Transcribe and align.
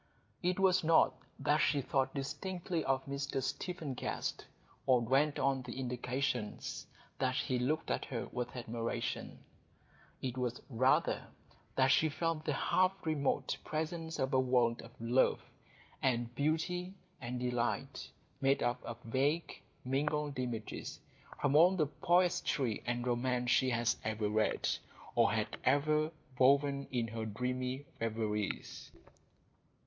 It 0.41 0.59
was 0.59 0.83
not 0.83 1.13
that 1.37 1.59
she 1.59 1.79
thought 1.79 2.15
distinctly 2.15 2.83
of 2.85 3.05
Mr 3.05 3.39
Stephen 3.43 3.93
Guest, 3.93 4.45
or 4.87 4.99
dwelt 5.03 5.37
on 5.37 5.61
the 5.61 5.79
indications 5.79 6.87
that 7.19 7.35
he 7.35 7.59
looked 7.59 7.91
at 7.91 8.05
her 8.05 8.25
with 8.31 8.55
admiration; 8.55 9.37
it 10.19 10.39
was 10.39 10.59
rather 10.71 11.27
that 11.75 11.89
she 11.89 12.09
felt 12.09 12.45
the 12.45 12.53
half 12.53 12.93
remote 13.05 13.55
presence 13.63 14.17
of 14.17 14.33
a 14.33 14.39
world 14.39 14.81
of 14.81 14.89
love 14.99 15.39
and 16.01 16.33
beauty 16.33 16.95
and 17.21 17.39
delight, 17.39 18.09
made 18.41 18.63
up 18.63 18.83
of 18.83 18.97
vague, 19.03 19.61
mingled 19.85 20.39
images 20.39 20.99
from 21.39 21.55
all 21.55 21.75
the 21.75 21.85
poetry 21.85 22.81
and 22.87 23.05
romance 23.05 23.51
she 23.51 23.69
had 23.69 23.93
ever 24.03 24.27
read, 24.29 24.67
or 25.13 25.31
had 25.31 25.57
ever 25.63 26.09
woven 26.39 26.87
in 26.91 27.07
her 27.09 27.23
dreamy 27.27 27.85
reveries. 27.99 28.89